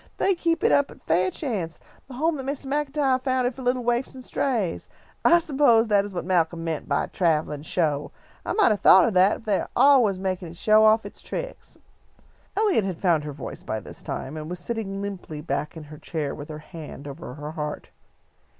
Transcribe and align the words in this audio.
They 0.17 0.33
keep 0.33 0.63
it 0.63 0.71
up 0.71 0.89
at 0.89 1.03
'Fairchance,' 1.03 1.79
the 2.07 2.15
home 2.15 2.35
that 2.37 2.45
Mr. 2.47 2.65
MacIntyre 2.65 3.19
founded 3.19 3.53
for 3.53 3.61
little 3.61 3.83
waifs 3.83 4.15
and 4.15 4.25
strays. 4.25 4.89
I 5.23 5.37
s'pose 5.37 5.89
that 5.89 6.03
is 6.03 6.11
what 6.11 6.25
Malcolm 6.25 6.63
meant 6.63 6.89
by 6.89 7.03
a 7.03 7.07
travellin' 7.07 7.61
show. 7.61 8.09
I 8.43 8.53
might 8.53 8.71
have 8.71 8.79
thought 8.79 9.07
of 9.07 9.13
that, 9.13 9.41
for 9.41 9.45
they 9.45 9.59
are 9.59 9.69
always 9.75 10.17
makin' 10.17 10.47
it 10.47 10.57
show 10.57 10.85
off 10.85 11.05
its 11.05 11.21
tricks." 11.21 11.77
Eliot 12.57 12.83
had 12.83 12.97
found 12.97 13.25
her 13.25 13.31
voice 13.31 13.61
by 13.61 13.79
this 13.79 14.01
time, 14.01 14.37
and 14.37 14.49
was 14.49 14.57
sitting 14.57 15.03
limply 15.03 15.39
back 15.39 15.77
in 15.77 15.83
her 15.83 15.99
chair 15.99 16.33
with 16.33 16.49
her 16.49 16.57
hand 16.57 17.07
over 17.07 17.35
her 17.35 17.51
heart. 17.51 17.91